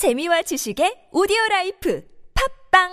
재미와 0.00 0.40
지식의 0.40 1.10
오디오 1.12 1.36
라이프 1.50 2.02
팝빵 2.32 2.88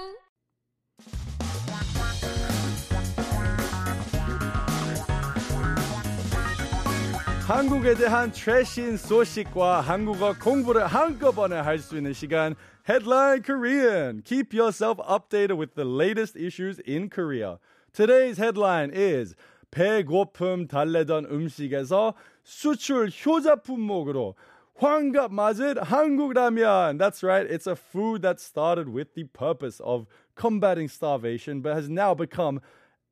한국에 7.48 7.96
대한 7.96 8.34
최신 8.34 8.98
소식과 8.98 9.80
한국어 9.80 10.36
공부를 10.38 10.86
한꺼번에 10.86 11.56
할 11.56 11.80
수 11.80 11.96
있는 11.96 12.12
시간 12.12 12.58
Headline 12.86 13.42
Korean. 13.42 14.22
Keep 14.22 14.54
yourself 14.54 15.00
updated 15.00 15.58
with 15.58 15.76
the 15.76 15.86
latest 15.86 16.36
issues 16.36 16.82
in 16.86 17.10
Korea. 17.10 17.60
Today's 17.94 18.38
headline 18.38 18.92
is 18.94 19.34
배고픔 19.72 20.68
달래던 20.68 21.28
음식에서 21.32 22.16
수출 22.44 23.10
효자 23.26 23.62
품목으로 23.64 24.36
환갑 24.77 25.33
맞은 25.33 25.79
한국 25.79 26.33
라면. 26.35 26.99
That's 26.99 27.23
right. 27.23 27.47
It's 27.49 27.67
a 27.67 27.77
food 27.77 28.23
that 28.23 28.41
started 28.41 28.89
with 28.89 29.15
the 29.15 29.25
purpose 29.25 29.81
of 29.81 30.07
combating 30.35 30.89
starvation 30.89 31.61
but 31.61 31.75
has 31.75 31.89
now 31.89 32.15
become 32.15 32.61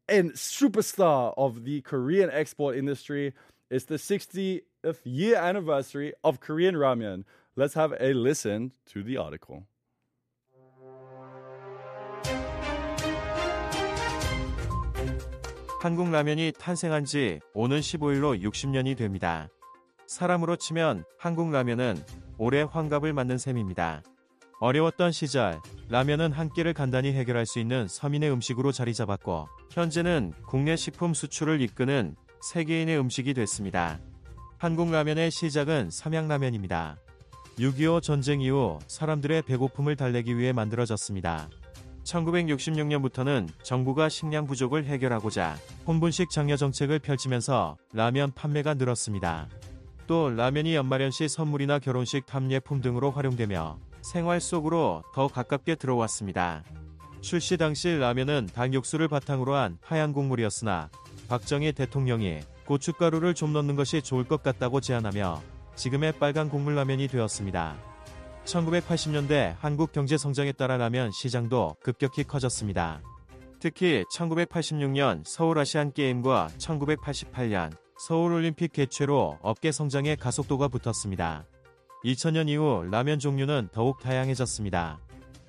a 0.08 0.22
superstar 0.34 1.32
of 1.36 1.64
the 1.64 1.80
Korean 1.82 2.30
export 2.32 2.76
industry. 2.76 3.32
It's 3.70 3.84
the 3.84 3.96
60th 3.96 4.62
year 5.04 5.36
anniversary 5.36 6.12
of 6.24 6.40
Korean 6.40 6.74
ramen. 6.74 7.24
Let's 7.54 7.74
have 7.74 7.94
a 8.00 8.12
listen 8.14 8.72
to 8.92 9.02
the 9.02 9.16
article. 9.18 9.66
한국 15.80 16.10
라면이 16.10 16.52
탄생한 16.58 17.06
지 17.06 17.40
오는 17.54 17.80
15일로 17.80 18.42
60년이 18.42 18.98
됩니다. 18.98 19.48
사람으로 20.07 20.55
치면 20.55 21.03
한국 21.17 21.51
라면은 21.51 22.01
올해 22.37 22.63
환갑을 22.63 23.13
맞는 23.13 23.37
셈입니다. 23.37 24.03
어려웠던 24.59 25.11
시절, 25.11 25.59
라면은 25.89 26.31
한 26.31 26.49
끼를 26.49 26.73
간단히 26.73 27.11
해결할 27.13 27.45
수 27.45 27.59
있는 27.59 27.87
서민의 27.87 28.31
음식으로 28.31 28.71
자리 28.71 28.93
잡았고, 28.93 29.47
현재는 29.71 30.33
국내 30.47 30.75
식품 30.75 31.13
수출을 31.13 31.61
이끄는 31.61 32.15
세계인의 32.41 32.97
음식이 32.99 33.33
됐습니다. 33.33 33.99
한국 34.57 34.91
라면의 34.91 35.31
시작은 35.31 35.89
삼양라면입니다. 35.91 36.97
6.25 37.59 38.01
전쟁 38.01 38.41
이후 38.41 38.79
사람들의 38.87 39.41
배고픔을 39.43 39.95
달래기 39.95 40.37
위해 40.37 40.53
만들어졌습니다. 40.53 41.49
1966년부터는 42.03 43.49
정부가 43.63 44.09
식량 44.09 44.45
부족을 44.45 44.85
해결하고자 44.85 45.57
혼분식 45.87 46.29
장려 46.29 46.55
정책을 46.55 46.99
펼치면서 46.99 47.77
라면 47.93 48.31
판매가 48.33 48.75
늘었습니다. 48.75 49.47
또 50.07 50.29
라면이 50.29 50.75
연말연 50.75 51.11
시 51.11 51.27
선물이나 51.27 51.79
결혼식 51.79 52.25
탐례품 52.25 52.81
등으로 52.81 53.11
활용되며 53.11 53.79
생활 54.01 54.39
속으로 54.39 55.03
더 55.13 55.27
가깝게 55.27 55.75
들어왔습니다. 55.75 56.63
출시 57.21 57.57
당시 57.57 57.89
라면은 57.97 58.47
닭육수를 58.53 59.07
바탕으로 59.07 59.55
한 59.55 59.79
하얀 59.81 60.13
국물이었으나 60.13 60.89
박정희 61.27 61.73
대통령이 61.73 62.41
고춧가루를 62.65 63.33
좀 63.33 63.51
넣는 63.53 63.75
것이 63.75 64.01
좋을 64.01 64.25
것 64.25 64.43
같다고 64.43 64.79
제안하며 64.79 65.41
지금의 65.75 66.13
빨간 66.19 66.49
국물 66.49 66.75
라면이 66.75 67.07
되었습니다. 67.07 67.75
1980년대 68.45 69.55
한국 69.59 69.91
경제 69.91 70.17
성장에 70.17 70.51
따라 70.51 70.77
라면 70.77 71.11
시장도 71.11 71.77
급격히 71.81 72.23
커졌습니다. 72.23 73.01
특히 73.59 74.03
1986년 74.13 75.23
서울 75.25 75.57
아시안 75.57 75.91
게임과 75.91 76.49
1988년 76.59 77.84
서울 77.97 78.33
올림픽 78.33 78.73
개최로 78.73 79.39
업계 79.41 79.71
성장에 79.71 80.15
가속도가 80.15 80.67
붙었습니다. 80.67 81.45
2000년 82.03 82.49
이후 82.49 82.83
라면 82.91 83.19
종류는 83.19 83.69
더욱 83.71 83.99
다양해졌습니다. 83.99 84.99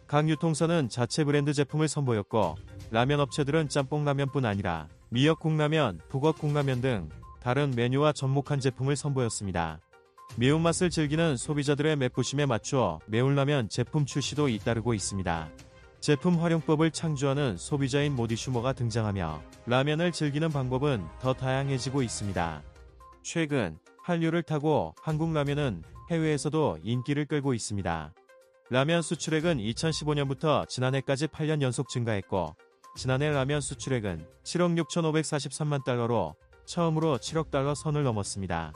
각 0.06 0.28
유통사는 0.28 0.88
자체 0.88 1.25
브랜드 1.25 1.53
제품을 1.53 1.88
선보였고 1.88 2.55
라면 2.92 3.20
업체들은 3.20 3.69
짬뽕 3.69 4.05
라면뿐 4.05 4.44
아니라 4.44 4.88
미역국 5.08 5.56
라면, 5.56 6.00
북엇국 6.08 6.53
라면 6.54 6.81
등 6.81 7.09
다른 7.41 7.72
메뉴와 7.75 8.12
접목한 8.12 8.60
제품을 8.60 8.94
선보였습니다. 8.94 9.81
매운맛을 10.37 10.91
즐기는 10.91 11.37
소비자들의 11.37 11.97
맵부심에 11.97 12.47
맞춰 12.47 13.00
매운 13.06 13.34
라면 13.34 13.69
제품 13.69 14.06
출시도 14.06 14.49
잇따르고 14.49 14.94
있습니다. 14.94 15.50
제품 16.06 16.41
활용법을 16.41 16.93
창조하는 16.93 17.56
소비자인 17.56 18.15
모디슈머가 18.15 18.75
등장하며 18.75 19.43
라면을 19.67 20.12
즐기는 20.12 20.49
방법은 20.50 21.05
더 21.21 21.33
다양해지고 21.34 22.00
있습니다. 22.00 22.62
최근 23.25 23.77
한류를 24.05 24.44
타고 24.44 24.94
한국 25.03 25.33
라면은 25.33 25.83
해외에서도 26.09 26.78
인기를 26.84 27.27
끌고 27.27 27.55
있습니다. 27.55 28.15
라면 28.71 29.03
수출액은 29.03 29.59
2015년부터 29.59 30.69
지난해까지 30.69 31.27
8년 31.27 31.61
연속 31.61 31.89
증가했고 31.89 32.55
지난해 32.97 33.28
라면 33.28 33.61
수출액은 33.61 34.28
7억 34.44 34.81
6,543만 34.84 35.83
달러로 35.83 36.37
처음으로 36.67 37.19
7억 37.19 37.50
달러 37.50 37.75
선을 37.75 38.05
넘었습니다. 38.05 38.73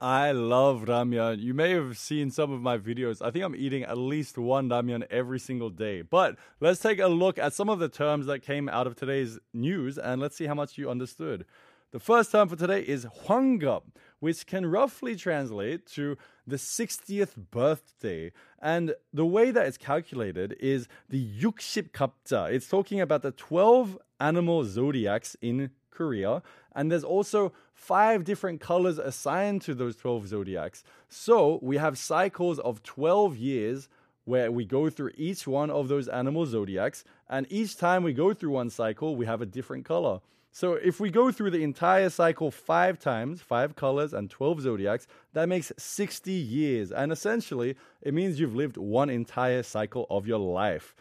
I 0.00 0.30
love 0.30 0.82
ramyeon. 0.82 1.40
You 1.40 1.54
may 1.54 1.72
have 1.72 1.98
seen 1.98 2.30
some 2.30 2.52
of 2.52 2.60
my 2.60 2.78
videos. 2.78 3.20
I 3.20 3.32
think 3.32 3.44
I'm 3.44 3.56
eating 3.56 3.82
at 3.82 3.98
least 3.98 4.38
one 4.38 4.68
ramyeon 4.68 5.06
every 5.10 5.40
single 5.40 5.70
day. 5.70 6.02
But 6.02 6.36
let's 6.60 6.80
take 6.80 7.00
a 7.00 7.08
look 7.08 7.38
at 7.38 7.52
some 7.52 7.68
of 7.68 7.80
the 7.80 7.88
terms 7.88 8.26
that 8.26 8.40
came 8.40 8.68
out 8.68 8.86
of 8.86 8.94
today's 8.94 9.38
news 9.52 9.98
and 9.98 10.20
let's 10.20 10.36
see 10.36 10.46
how 10.46 10.54
much 10.54 10.78
you 10.78 10.88
understood. 10.88 11.46
The 11.90 11.98
first 11.98 12.30
term 12.30 12.48
for 12.48 12.54
today 12.54 12.82
is 12.82 13.06
hwangap, 13.24 13.82
which 14.20 14.46
can 14.46 14.66
roughly 14.66 15.16
translate 15.16 15.86
to 15.94 16.16
the 16.46 16.56
60th 16.56 17.34
birthday. 17.50 18.30
And 18.60 18.94
the 19.12 19.26
way 19.26 19.50
that 19.50 19.66
it's 19.66 19.78
calculated 19.78 20.54
is 20.60 20.86
the 21.08 21.26
yukship 21.40 21.90
kapja. 21.90 22.52
It's 22.52 22.68
talking 22.68 23.00
about 23.00 23.22
the 23.22 23.32
12 23.32 23.98
animal 24.20 24.64
zodiacs 24.64 25.34
in 25.40 25.70
Korea. 25.98 26.42
And 26.76 26.90
there's 26.90 27.04
also 27.04 27.52
five 27.74 28.22
different 28.22 28.60
colors 28.60 28.98
assigned 28.98 29.62
to 29.62 29.74
those 29.74 29.96
12 29.96 30.28
zodiacs. 30.28 30.84
So 31.08 31.58
we 31.60 31.76
have 31.78 31.98
cycles 31.98 32.58
of 32.60 32.82
12 32.84 33.36
years 33.36 33.88
where 34.24 34.52
we 34.52 34.64
go 34.64 34.90
through 34.90 35.12
each 35.16 35.46
one 35.46 35.70
of 35.70 35.88
those 35.88 36.06
animal 36.06 36.46
zodiacs. 36.46 37.02
And 37.28 37.46
each 37.50 37.76
time 37.76 38.04
we 38.04 38.12
go 38.12 38.32
through 38.32 38.50
one 38.50 38.70
cycle, 38.70 39.16
we 39.16 39.26
have 39.26 39.42
a 39.42 39.46
different 39.46 39.84
color. 39.84 40.20
So 40.52 40.74
if 40.74 41.00
we 41.00 41.10
go 41.10 41.30
through 41.30 41.50
the 41.50 41.62
entire 41.62 42.10
cycle 42.10 42.50
five 42.50 42.98
times, 42.98 43.40
five 43.40 43.74
colors 43.74 44.12
and 44.12 44.30
12 44.30 44.62
zodiacs, 44.62 45.06
that 45.32 45.48
makes 45.48 45.72
60 45.76 46.32
years. 46.32 46.92
And 46.92 47.12
essentially, 47.12 47.76
it 48.02 48.14
means 48.14 48.38
you've 48.38 48.56
lived 48.56 48.76
one 48.76 49.10
entire 49.10 49.62
cycle 49.62 50.06
of 50.10 50.26
your 50.26 50.38
life. 50.38 50.94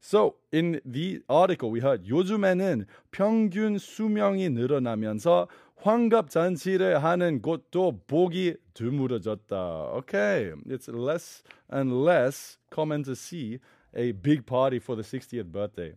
So 0.00 0.36
in 0.52 0.80
the 0.84 1.20
article 1.28 1.70
we 1.70 1.80
heard 1.80 2.06
요즘에는 2.08 2.86
평균 3.10 3.78
수명이 3.78 4.50
늘어나면서 4.50 5.48
환갑 5.76 6.30
잔치를 6.30 7.02
하는 7.02 7.42
곳도 7.42 8.00
보기 8.06 8.56
드물어졌다. 8.74 9.96
Okay, 9.98 10.52
it's 10.66 10.88
less 10.88 11.42
and 11.72 12.04
less 12.04 12.58
common 12.70 13.02
to 13.04 13.14
see 13.14 13.58
a 13.94 14.12
big 14.12 14.46
party 14.46 14.78
for 14.78 14.96
the 14.96 15.02
60th 15.02 15.50
birthday. 15.52 15.92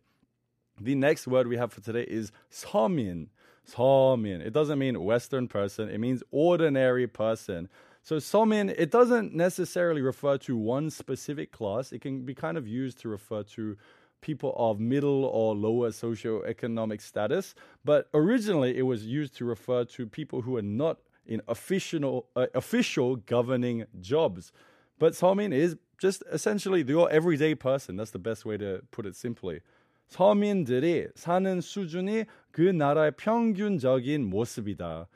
The 0.81 0.95
next 0.95 1.27
word 1.27 1.47
we 1.47 1.57
have 1.57 1.71
for 1.71 1.81
today 1.81 2.05
is 2.07 2.31
서민. 2.49 3.27
서민. 3.65 4.41
It 4.45 4.53
doesn't 4.53 4.79
mean 4.79 5.03
Western 5.03 5.47
person. 5.47 5.89
It 5.89 5.99
means 5.99 6.23
ordinary 6.31 7.07
person. 7.07 7.67
So 8.03 8.17
서민, 8.17 8.73
it 8.77 8.91
doesn't 8.91 9.35
necessarily 9.35 10.01
refer 10.01 10.37
to 10.39 10.55
one 10.55 10.89
specific 10.89 11.51
class. 11.51 11.91
It 11.91 12.01
can 12.01 12.25
be 12.25 12.33
kind 12.33 12.57
of 12.57 12.67
used 12.67 12.99
to 13.01 13.09
refer 13.09 13.43
to 13.55 13.75
people 14.21 14.53
of 14.57 14.79
middle 14.79 15.25
or 15.25 15.55
lower 15.55 15.89
socioeconomic 15.89 17.01
status. 17.01 17.55
But 17.83 18.07
originally, 18.13 18.77
it 18.77 18.83
was 18.83 19.05
used 19.05 19.35
to 19.37 19.45
refer 19.45 19.83
to 19.85 20.05
people 20.05 20.41
who 20.41 20.57
are 20.57 20.61
not 20.61 20.97
in 21.25 21.41
official 21.47 22.25
uh, 22.35 22.47
official 22.55 23.17
governing 23.17 23.85
jobs. 23.99 24.51
But 24.97 25.13
서민 25.13 25.53
is 25.53 25.77
just 25.99 26.23
essentially 26.31 26.83
your 26.83 27.09
everyday 27.11 27.55
person. 27.55 27.95
That's 27.97 28.11
the 28.11 28.19
best 28.19 28.45
way 28.45 28.57
to 28.57 28.81
put 28.91 29.05
it 29.05 29.15
simply. 29.15 29.61
서민들이 30.09 31.07
사는 31.15 31.61
수준이 31.61 32.25
그 32.51 32.61
나라의 32.61 33.11
평균적인 33.11 34.27
모습이다. 34.29 35.07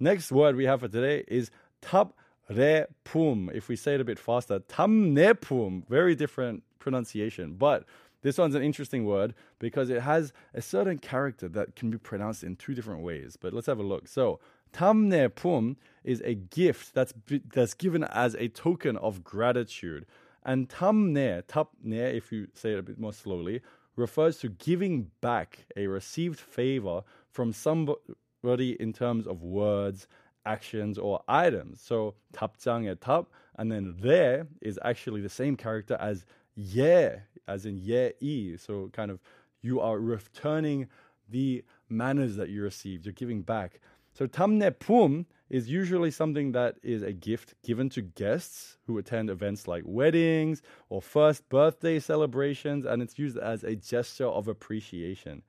Next 0.00 0.32
word 0.32 0.56
we 0.56 0.64
have 0.64 0.80
for 0.80 0.88
today 0.88 1.24
is 1.28 1.50
탑 1.82 2.14
Re 2.49 2.85
pum, 3.03 3.51
If 3.53 3.69
we 3.69 3.75
say 3.75 3.95
it 3.95 4.01
a 4.01 4.05
bit 4.05 4.19
faster, 4.19 4.59
tamnepum. 4.59 5.87
Very 5.87 6.15
different 6.15 6.63
pronunciation, 6.79 7.53
but 7.53 7.85
this 8.21 8.37
one's 8.37 8.55
an 8.55 8.63
interesting 8.63 9.05
word 9.05 9.33
because 9.59 9.89
it 9.89 10.01
has 10.01 10.33
a 10.53 10.61
certain 10.61 10.97
character 10.97 11.47
that 11.49 11.75
can 11.75 11.89
be 11.89 11.97
pronounced 11.97 12.43
in 12.43 12.55
two 12.55 12.73
different 12.73 13.01
ways. 13.01 13.37
But 13.39 13.53
let's 13.53 13.67
have 13.67 13.79
a 13.79 13.83
look. 13.83 14.07
So, 14.07 14.39
tamnepum 14.73 15.77
is 16.03 16.21
a 16.25 16.35
gift 16.35 16.93
that's 16.93 17.13
that's 17.53 17.73
given 17.73 18.03
as 18.05 18.35
a 18.35 18.49
token 18.49 18.97
of 18.97 19.23
gratitude. 19.23 20.05
And 20.43 20.69
tamne, 20.69 21.43
tapne, 21.47 22.15
if 22.15 22.31
you 22.31 22.47
say 22.53 22.73
it 22.73 22.79
a 22.79 22.83
bit 22.83 22.99
more 22.99 23.13
slowly, 23.13 23.61
refers 23.95 24.39
to 24.39 24.49
giving 24.49 25.11
back 25.21 25.65
a 25.75 25.87
received 25.87 26.39
favor 26.39 27.03
from 27.29 27.53
somebody 27.53 28.75
in 28.79 28.93
terms 28.93 29.27
of 29.27 29.43
words 29.43 30.07
actions 30.46 30.98
or 30.98 31.22
items. 31.28 31.80
So 31.80 32.14
탑장의 32.34 33.00
탑, 33.00 33.26
and 33.56 33.70
then 33.70 33.94
there 34.00 34.46
is 34.60 34.78
actually 34.84 35.20
the 35.20 35.28
same 35.28 35.56
character 35.56 35.96
as 36.00 36.24
yeah, 36.54 37.20
as 37.48 37.66
in 37.66 37.78
yeah 37.78 38.10
e. 38.20 38.56
So 38.56 38.90
kind 38.92 39.10
of 39.10 39.20
you 39.62 39.80
are 39.80 39.98
returning 39.98 40.88
the 41.28 41.64
manners 41.88 42.36
that 42.36 42.50
you 42.50 42.62
received. 42.62 43.06
You're 43.06 43.12
giving 43.12 43.42
back. 43.42 43.80
So 44.12 44.26
tamnepum 44.26 45.26
is 45.50 45.68
usually 45.68 46.10
something 46.10 46.52
that 46.52 46.76
is 46.82 47.02
a 47.02 47.12
gift 47.12 47.54
given 47.64 47.88
to 47.90 48.02
guests 48.02 48.76
who 48.86 48.98
attend 48.98 49.28
events 49.28 49.66
like 49.66 49.82
weddings 49.86 50.62
or 50.88 51.02
first 51.02 51.48
birthday 51.48 51.98
celebrations, 51.98 52.84
and 52.84 53.02
it's 53.02 53.18
used 53.18 53.38
as 53.38 53.64
a 53.64 53.74
gesture 53.74 54.26
of 54.26 54.48
appreciation. 54.48 55.42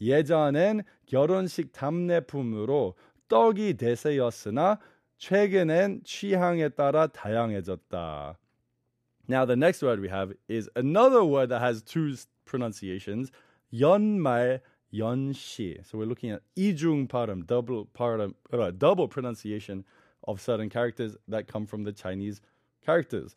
예전엔 0.00 0.84
결혼식 1.06 1.72
답례품으로 1.72 2.94
떡이 3.30 3.74
대세였으나 3.74 4.78
최근엔 5.18 6.02
취향에 6.04 6.68
따라 6.70 7.06
다양해졌다. 7.06 8.38
Now 9.28 9.44
the 9.44 9.56
next 9.56 9.82
word 9.82 10.00
we 10.00 10.08
have 10.08 10.34
is 10.48 10.68
another 10.76 11.24
word 11.24 11.48
that 11.48 11.60
has 11.60 11.82
two 11.82 12.14
pronunciations. 12.44 13.32
연말 13.72 14.60
연시. 14.94 15.84
So 15.84 15.98
we're 15.98 16.06
looking 16.06 16.30
at 16.30 16.42
이중 16.56 17.08
발음, 17.08 17.46
double 17.46 17.86
발음, 17.92 18.34
uh, 18.52 18.70
double 18.70 19.08
pronunciation 19.08 19.84
of 20.28 20.40
certain 20.40 20.70
characters 20.70 21.16
that 21.28 21.48
come 21.48 21.66
from 21.66 21.84
the 21.84 21.92
Chinese 21.92 22.40
characters. 22.84 23.34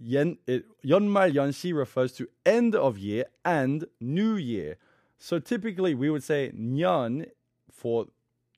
연, 0.00 0.38
it, 0.46 0.64
연말 0.84 1.34
연시 1.34 1.74
refers 1.74 2.12
to 2.12 2.26
end 2.46 2.76
of 2.76 2.98
year 2.98 3.24
and 3.44 3.86
new 4.00 4.36
year. 4.36 4.76
So 5.18 5.40
typically 5.40 5.94
we 5.94 6.10
would 6.10 6.22
say 6.22 6.52
년 6.54 7.26
for 7.72 8.06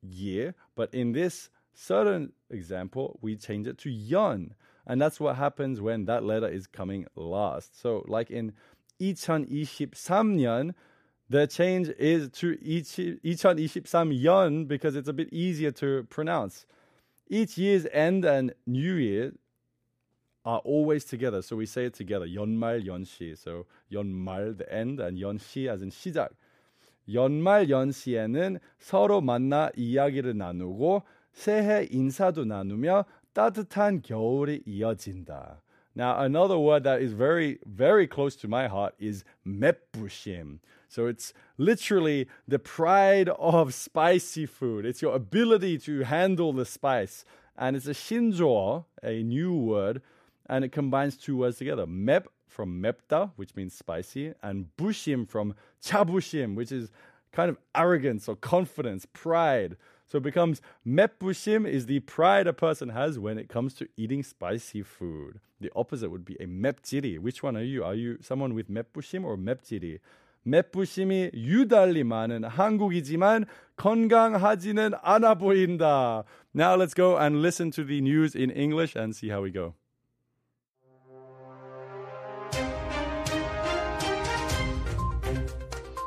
year, 0.05 0.55
but 0.75 0.93
in 0.95 1.13
this 1.13 1.51
certain 1.75 2.33
example, 2.51 3.19
we 3.21 3.37
change 3.37 3.67
it 3.67 3.77
to 3.79 3.91
연. 3.91 4.55
And 4.87 5.01
that's 5.01 5.21
what 5.21 5.37
happens 5.37 5.81
when 5.81 6.07
that 6.07 6.25
letter 6.25 6.49
is 6.49 6.67
coming 6.67 7.07
last. 7.15 7.81
So 7.81 8.05
like 8.09 8.31
in 8.31 8.53
2023년, 9.01 10.75
the 11.29 11.47
change 11.47 11.91
is 11.99 12.29
to 12.31 12.57
2023년 12.57 14.67
because 14.67 14.97
it's 14.97 15.09
a 15.09 15.13
bit 15.13 15.33
easier 15.33 15.71
to 15.73 16.05
pronounce. 16.11 16.67
Each 17.29 17.57
year's 17.57 17.87
end 17.93 18.25
and 18.25 18.53
New 18.67 18.95
Year 18.95 19.33
are 20.45 20.59
always 20.65 21.05
together. 21.05 21.43
So 21.43 21.55
we 21.55 21.67
say 21.67 21.87
it 21.87 21.95
together. 21.95 22.27
연말 22.27 22.85
연시. 22.85 23.39
So 23.39 23.67
연말 23.93 24.59
the 24.59 24.73
end 24.73 24.99
and 24.99 25.19
연시 25.19 25.69
as 25.69 25.83
in 25.83 25.91
시작. 25.91 26.31
연말 27.13 27.71
연시에는 27.71 28.59
서로 28.79 29.21
만나 29.21 29.71
이야기를 29.77 30.37
나누고 30.37 31.03
새해 31.33 31.87
인사도 31.91 32.45
나누며 32.45 33.05
따뜻한 33.33 34.03
겨울이 34.03 34.63
이어진다. 34.67 35.63
Now, 35.97 36.23
another 36.23 36.57
word 36.57 36.85
that 36.85 37.03
is 37.03 37.13
very, 37.13 37.59
very 37.67 38.07
close 38.07 38.37
to 38.37 38.49
my 38.49 38.69
heart 38.69 38.95
is 39.01 39.25
mepbushim. 39.45 40.61
So 40.89 41.07
it's 41.07 41.33
literally 41.59 42.29
the 42.47 42.59
pride 42.59 43.29
of 43.29 43.75
spicy 43.75 44.47
food. 44.47 44.87
It's 44.87 45.03
your 45.03 45.15
ability 45.15 45.79
to 45.79 46.05
handle 46.05 46.53
the 46.53 46.65
spice. 46.65 47.25
And 47.57 47.77
it's 47.77 47.87
a 47.87 47.95
shinjo, 47.95 48.85
a 49.03 49.23
new 49.23 49.55
word, 49.55 50.01
and 50.49 50.65
it 50.65 50.73
combines 50.73 51.17
two 51.17 51.37
words 51.37 51.59
together. 51.59 51.87
Mep 51.87 52.29
from 52.56 52.82
mepta, 52.82 53.32
which 53.36 53.54
means 53.56 53.74
spicy, 53.74 54.34
and 54.42 54.68
bushim 54.78 55.28
from 55.30 55.54
chabushim, 55.84 56.56
which 56.56 56.72
is 56.72 56.90
kind 57.34 57.50
of 57.50 57.58
arrogance 57.76 58.30
or 58.30 58.36
confidence, 58.38 59.06
pride. 59.12 59.76
So 60.08 60.20
it 60.20 60.24
becomes 60.24 60.62
mepushim 60.88 61.68
is 61.68 61.88
the 61.88 62.00
pride 62.00 62.48
a 62.48 62.54
person 62.54 62.90
has 62.90 63.20
when 63.20 63.38
it 63.38 63.50
comes 63.50 63.74
to 63.76 63.90
eating 63.98 64.24
spicy 64.24 64.84
food. 64.84 65.40
The 65.60 65.72
opposite 65.76 66.12
would 66.12 66.24
be 66.24 66.36
a 66.40 66.46
meptiri. 66.46 67.20
Which 67.20 67.44
one 67.44 67.58
are 67.58 67.64
you? 67.64 67.84
Are 67.84 67.96
you 67.96 68.20
someone 68.22 68.54
with 68.54 68.70
mepushim 68.70 69.26
or 69.26 69.36
meptiri? 69.36 70.00
맵부심이 70.48 71.32
유달리 71.34 72.04
많은 72.04 72.44
한국이지만 72.44 73.46
건강하지는 73.78 74.92
않아 75.02 75.36
보인다. 75.36 76.24
Now 76.54 76.76
let's 76.76 76.94
go 76.94 77.18
and 77.18 77.42
listen 77.42 77.72
to 77.72 77.84
the 77.84 78.00
news 78.00 78.36
in 78.36 78.52
English 78.52 78.96
and 78.96 79.16
see 79.16 79.30
how 79.30 79.42
we 79.42 79.52
go. 79.52 79.74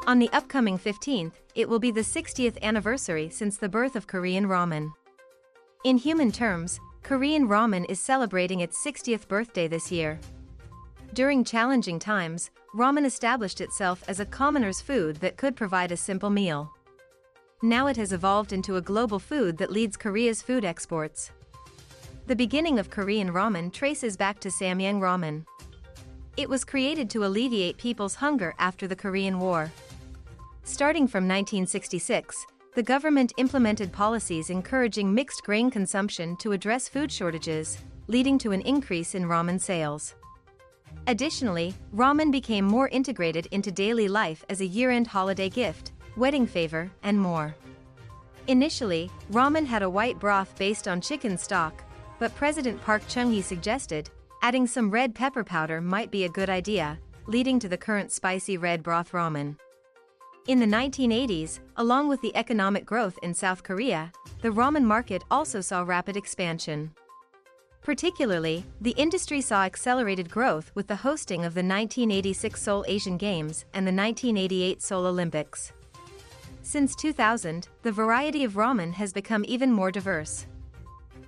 On 0.09 0.19
the 0.19 0.31
upcoming 0.33 0.79
15th, 0.79 1.33
it 1.55 1.69
will 1.69 1.79
be 1.79 1.91
the 1.91 2.01
60th 2.01 2.57
anniversary 2.63 3.29
since 3.29 3.59
the 3.59 3.69
birth 3.69 3.95
of 3.95 4.07
Korean 4.07 4.47
ramen. 4.47 4.91
In 5.85 5.99
human 5.99 6.33
terms, 6.33 6.81
Korean 7.03 7.47
ramen 7.47 7.85
is 7.91 8.01
celebrating 8.01 8.61
its 8.61 8.83
60th 8.83 9.29
birthday 9.29 9.69
this 9.69 9.93
year. 9.93 10.19
During 11.13 11.45
challenging 11.45 11.99
times, 11.99 12.51
ramen 12.75 13.05
established 13.05 13.61
itself 13.61 14.03
as 14.09 14.19
a 14.19 14.25
commoner's 14.25 14.81
food 14.81 15.17
that 15.17 15.37
could 15.37 15.55
provide 15.55 15.93
a 15.93 15.97
simple 15.99 16.31
meal. 16.31 16.73
Now 17.61 17.87
it 17.87 17.99
has 17.99 18.15
evolved 18.15 18.55
into 18.55 18.77
a 18.77 18.81
global 18.81 19.19
food 19.19 19.59
that 19.59 19.71
leads 19.71 19.99
Korea's 19.99 20.41
food 20.41 20.65
exports. 20.65 21.33
The 22.29 22.37
beginning 22.37 22.79
of 22.79 22.89
Korean 22.89 23.29
ramen 23.31 23.71
traces 23.71 24.17
back 24.17 24.41
to 24.41 24.49
Samyang 24.49 25.01
ramen. 25.01 25.45
It 26.39 26.49
was 26.49 26.65
created 26.65 27.11
to 27.11 27.27
alleviate 27.27 27.77
people's 27.77 28.15
hunger 28.15 28.55
after 28.59 28.87
the 28.89 28.97
Korean 28.97 29.39
War. 29.39 29.71
Starting 30.71 31.09
from 31.09 31.25
1966, 31.25 32.47
the 32.75 32.83
government 32.83 33.33
implemented 33.39 33.91
policies 33.91 34.51
encouraging 34.51 35.13
mixed 35.13 35.43
grain 35.43 35.71
consumption 35.71 36.37
to 36.37 36.53
address 36.53 36.91
food 36.91 37.11
shortages, 37.11 37.79
leading 38.07 38.37
to 38.37 38.53
an 38.53 38.61
increase 38.61 39.15
in 39.15 39.25
ramen 39.25 39.59
sales. 39.59 40.15
Additionally, 41.07 41.75
ramen 41.95 42.31
became 42.31 42.67
more 42.67 42.89
integrated 42.89 43.47
into 43.47 43.73
daily 43.73 44.09
life 44.09 44.45
as 44.51 44.61
a 44.61 44.67
year 44.67 44.91
end 44.91 45.07
holiday 45.07 45.49
gift, 45.49 45.93
wedding 46.19 46.47
favor, 46.47 46.91
and 47.03 47.19
more. 47.19 47.57
Initially, 48.47 49.11
ramen 49.33 49.65
had 49.65 49.83
a 49.83 49.91
white 49.91 50.19
broth 50.19 50.55
based 50.59 50.87
on 50.87 51.01
chicken 51.01 51.39
stock, 51.39 51.83
but 52.19 52.37
President 52.37 52.79
Park 52.83 53.03
Chung 53.09 53.33
hee 53.33 53.41
suggested 53.41 54.11
adding 54.43 54.67
some 54.67 54.91
red 54.91 55.15
pepper 55.15 55.43
powder 55.43 55.81
might 55.81 56.11
be 56.11 56.25
a 56.25 56.29
good 56.29 56.51
idea, 56.51 56.99
leading 57.27 57.59
to 57.59 57.71
the 57.71 57.79
current 57.79 58.13
spicy 58.13 58.59
red 58.59 58.83
broth 58.83 59.13
ramen. 59.13 59.57
In 60.49 60.61
the 60.61 60.67
1980s, 60.67 61.59
along 61.77 62.09
with 62.09 62.23
the 62.23 62.35
economic 62.35 62.87
growth 62.87 63.19
in 63.23 63.35
South 63.35 63.63
Korea, 63.63 64.11
the 64.41 64.49
ramen 64.49 64.83
market 64.83 65.23
also 65.31 65.61
saw 65.61 65.83
rapid 65.83 66.17
expansion. 66.17 66.91
Particularly, 67.83 68.65
the 68.81 68.93
industry 68.93 69.43
saw 69.43 69.65
accelerated 69.65 70.31
growth 70.31 70.73
with 70.75 70.87
the 70.87 70.97
hosting 70.97 71.45
of 71.45 71.53
the 71.53 71.59
1986 71.59 72.63
Seoul 72.63 72.83
Asian 72.89 73.19
Games 73.19 73.67
and 73.75 73.87
the 73.87 73.93
1988 73.93 74.81
Seoul 74.81 75.05
Olympics. 75.05 75.75
Since 76.63 76.97
2000, 76.97 77.69
the 77.83 77.93
variety 77.93 78.43
of 78.43 78.55
ramen 78.55 78.95
has 78.95 79.13
become 79.13 79.45
even 79.47 79.71
more 79.71 79.91
diverse. 79.91 80.47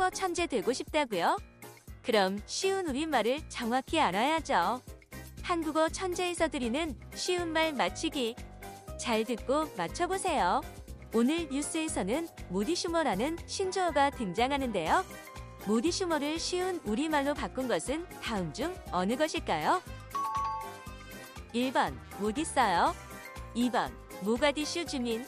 한국어 0.00 0.08
천재 0.16 0.46
되고 0.46 0.72
싶다고요? 0.72 1.36
그럼 2.02 2.40
쉬운 2.46 2.88
우리말을 2.88 3.42
정확히 3.50 4.00
알아야죠. 4.00 4.80
한국어 5.42 5.90
천재에서 5.90 6.48
드리는 6.48 6.98
쉬운 7.14 7.52
말 7.52 7.74
맞추기. 7.74 8.34
잘 8.98 9.24
듣고 9.24 9.66
맞춰보세요. 9.76 10.62
오늘 11.12 11.46
뉴스에서는 11.50 12.28
모디 12.48 12.76
슈머라는 12.76 13.36
신조어가 13.44 14.10
등장하는데요. 14.12 15.04
모디 15.66 15.92
슈머를 15.92 16.38
쉬운 16.38 16.80
우리말로 16.86 17.34
바꾼 17.34 17.68
것은 17.68 18.08
다음 18.22 18.54
중 18.54 18.74
어느 18.92 19.16
것일까요? 19.16 19.82
1번 21.54 21.92
못 22.18 22.38
있어요. 22.38 22.94
2번 23.54 23.92
모가디슈 24.22 24.86
주민 24.86 25.26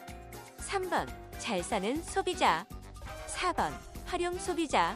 3번 0.57 1.07
잘 1.39 1.63
사는 1.63 2.03
소비자 2.03 2.65
4번 3.27 3.92
활용 4.13 4.35
소비자 4.35 4.95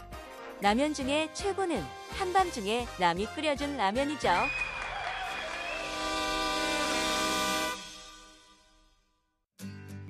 라면 0.61 0.93
중에 0.93 1.33
최고는 1.33 1.81
한밤 2.19 2.51
중에 2.51 2.85
남이 3.01 3.25
끓여준 3.35 3.75
라면이죠. 3.75 4.29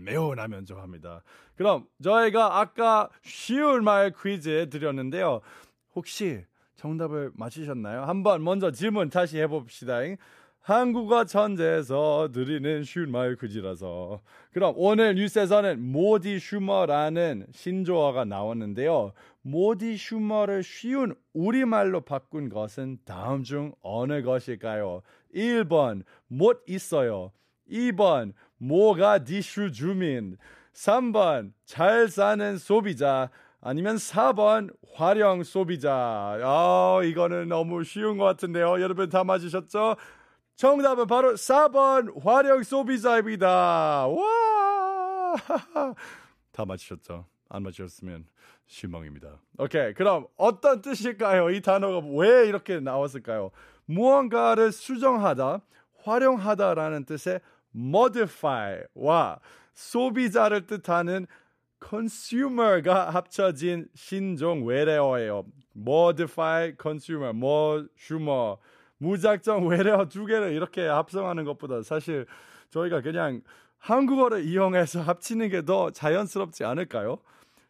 매운 0.05 0.35
라면 0.35 0.67
좋아합니다. 0.67 1.23
그럼 1.55 1.87
저희가 2.03 2.59
아까 2.59 3.09
쉬운 3.23 3.85
말 3.85 4.13
퀴즈 4.13 4.69
드렸는데요. 4.71 5.41
혹시 5.95 6.45
정답을 6.75 7.31
맞히셨나요? 7.35 8.03
한번 8.03 8.43
먼저 8.43 8.73
질문 8.73 9.09
다시 9.09 9.39
해봅시다. 9.39 9.99
한국어 10.66 11.25
천재에서 11.25 12.30
드리는 12.32 12.82
쉬운 12.82 13.12
말 13.12 13.37
퀴즈라서. 13.37 14.20
그럼 14.52 14.75
오늘 14.76 15.14
뉴스에서는 15.14 15.80
모디 15.80 16.40
슈머라는 16.40 17.46
신조어가 17.52 18.25
나왔는데요. 18.25 19.12
모디 19.42 19.96
슈머를 19.96 20.64
쉬운 20.64 21.14
우리말로 21.32 22.00
바꾼 22.00 22.49
것은 22.49 22.99
다음 23.04 23.44
중 23.44 23.75
어느 23.80 24.25
것일까요? 24.25 25.02
1번 25.32 26.02
못 26.26 26.64
있어요. 26.66 27.30
2번 27.70 28.32
모가디슈 28.58 29.70
주민 29.70 30.37
3번 30.73 31.52
잘 31.64 32.08
사는 32.08 32.58
소비자 32.58 33.30
아니면 33.61 33.96
4번 33.96 34.75
활용 34.94 35.42
소비자 35.42 35.92
아 35.92 37.00
이거는 37.04 37.49
너무 37.49 37.85
쉬운 37.85 38.16
것 38.16 38.25
같은데요 38.25 38.80
여러분 38.80 39.08
다 39.08 39.25
맞으셨죠? 39.25 39.96
정답은 40.57 41.07
바로 41.07 41.35
4번 41.35 42.23
활용 42.25 42.63
소비자입니다 42.63 44.07
와 44.09 45.37
다 46.53 46.65
맞으셨죠? 46.65 47.27
안 47.49 47.63
맞으셨으면 47.63 48.27
실망입니다 48.67 49.39
오케이 49.59 49.93
그럼 49.93 50.27
어떤 50.37 50.81
뜻일까요? 50.81 51.51
이 51.51 51.61
단어가 51.61 52.05
왜 52.17 52.49
이렇게 52.49 52.81
나왔을까요? 52.81 53.51
무언가를 53.85 54.73
수정하다 54.73 55.61
활용하다라는 56.03 57.05
뜻의 57.05 57.41
modify와 57.75 59.39
소비자를 59.75 60.67
뜻하는 60.67 61.27
consumer가 61.87 63.11
합쳐진 63.11 63.89
신종 63.95 64.65
외래어예요. 64.65 65.45
modify, 65.77 66.73
consumer, 66.81 67.31
more, 67.37 67.87
무작정 68.99 69.67
외래어 69.67 70.09
두 70.09 70.26
개를 70.26 70.53
이렇게 70.53 70.87
합성하는 70.87 71.45
것보다 71.45 71.83
사실 71.83 72.26
저희가 72.71 73.00
그냥 73.00 73.43
한국어를 73.79 74.45
이용해서 74.45 75.03
합치는 75.03 75.50
자연스럽지 75.93 76.65
않을까요? 76.65 77.19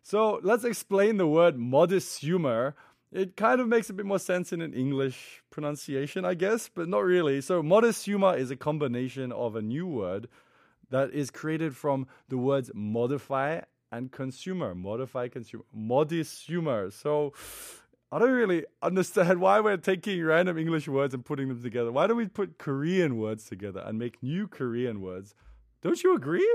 So 0.02 0.40
let's 0.45 0.64
explain 0.64 1.16
the 1.18 1.26
word 1.26 1.59
modisumer. 1.59 2.75
It 3.12 3.37
kind 3.37 3.61
of 3.61 3.68
makes 3.68 3.90
a 3.90 3.95
bit 3.95 4.06
more 4.06 4.18
sense 4.18 4.52
in 4.52 4.61
an 4.61 4.73
English 4.73 5.42
pronunciation, 5.50 6.25
I 6.25 6.35
guess, 6.35 6.68
but 6.68 6.88
not 6.88 7.04
really. 7.04 7.40
So 7.40 7.62
modisumer 7.62 8.38
is 8.38 8.50
a 8.50 8.56
combination 8.56 9.33
of 9.33 9.56
a 9.56 9.62
new 9.62 9.87
word 9.87 10.28
that 10.90 11.11
is 11.12 11.30
created 11.30 11.75
from 11.75 12.06
the 12.28 12.38
words 12.38 12.71
modify 12.75 13.61
and 13.90 14.12
consumer. 14.12 14.75
Modify, 14.75 15.28
consumer. 15.28 15.64
Modisumer. 15.76 16.92
So 16.92 17.33
I 18.15 18.19
don't 18.19 18.31
really 18.31 18.65
understand 18.81 19.39
why 19.39 19.62
we're 19.62 19.77
taking 19.77 20.21
random 20.24 20.57
English 20.57 20.88
words 20.89 21.13
and 21.13 21.24
putting 21.24 21.48
them 21.48 21.62
together. 21.62 21.91
Why 21.91 22.07
don't 22.07 22.17
we 22.17 22.27
put 22.27 22.57
Korean 22.57 23.17
words 23.17 23.45
together 23.48 23.81
and 23.86 23.98
make 23.98 24.21
new 24.21 24.48
Korean 24.48 25.00
words? 25.01 25.33
Don't 25.81 26.03
you 26.03 26.13
agree? 26.15 26.48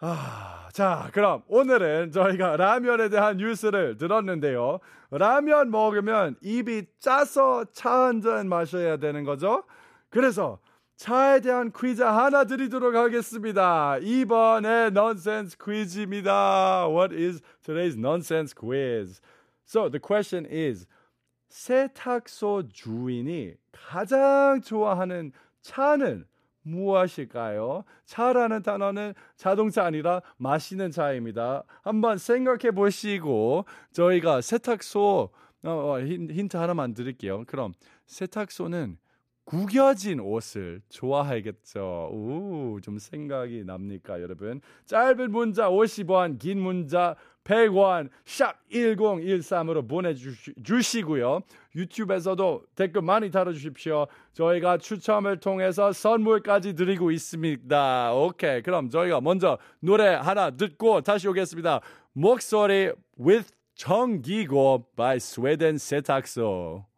아, 0.00 0.68
자, 0.72 1.08
그럼 1.12 1.42
오늘은 1.48 2.10
저희가 2.12 2.56
라면에 2.56 3.08
대한 3.08 3.38
뉴스를 3.38 3.96
들었는데요. 3.96 4.80
라면 5.10 5.70
먹으면 5.70 6.36
입이 6.42 6.86
짜서 6.98 7.64
차 7.72 8.06
한 8.06 8.20
잔 8.20 8.48
마셔야 8.48 8.98
되는 8.98 9.24
거죠. 9.24 9.64
그래서 10.10 10.58
차에 10.96 11.40
대한 11.40 11.72
퀴즈 11.72 12.02
하나 12.02 12.44
드리도록 12.44 12.94
하겠습니다. 12.94 13.96
이번에 13.98 14.86
nonsense 14.88 15.56
퀴즈입니다. 15.58 16.88
What 16.88 17.14
is 17.14 17.40
today's 17.64 17.96
nonsense 17.96 18.54
quiz? 18.54 19.20
So 19.65 19.89
the 19.89 19.99
question 19.99 20.45
is 20.51 20.87
세탁소 21.49 22.69
주인이 22.69 23.55
가장 23.71 24.61
좋아하는 24.61 25.31
차는 25.61 26.25
무엇일까요? 26.63 27.83
차라는 28.05 28.61
단어는 28.61 29.13
자동차 29.35 29.83
아니라 29.83 30.21
마시는 30.37 30.91
차입니다. 30.91 31.63
한번 31.81 32.17
생각해 32.17 32.71
보시고 32.71 33.65
저희가 33.91 34.41
세탁소 34.41 35.29
어, 35.63 35.69
어 35.69 35.99
힌트 36.01 36.57
하나만 36.57 36.93
드릴게요. 36.93 37.43
그럼 37.47 37.73
세탁소는 38.05 38.97
구겨진 39.45 40.19
옷을 40.19 40.81
좋아하겠죠. 40.89 42.09
우, 42.13 42.79
좀 42.81 42.99
생각이 42.99 43.63
납니까, 43.65 44.21
여러분? 44.21 44.61
짧은 44.85 45.31
문자 45.31 45.69
50원, 45.69 46.39
긴 46.39 46.59
문자 46.59 47.15
100원, 47.43 48.09
샵 48.23 48.55
1013으로 48.71 49.87
보내주시고요. 49.89 51.41
유튜브에서도 51.75 52.63
댓글 52.75 53.01
많이 53.01 53.31
달아주십시오. 53.31 54.05
저희가 54.33 54.77
추첨을 54.77 55.39
통해서 55.39 55.91
선물까지 55.91 56.75
드리고 56.75 57.11
있습니다. 57.11 58.13
오케이. 58.13 58.61
그럼 58.61 58.89
저희가 58.89 59.21
먼저 59.21 59.57
노래 59.79 60.13
하나 60.13 60.51
듣고 60.51 61.01
다시 61.01 61.27
오겠습니다. 61.27 61.81
목소리 62.13 62.91
with 63.19 63.51
정기고 63.75 64.91
by 64.95 65.15
Sweden 65.15 65.77
세탁소. 65.77 66.90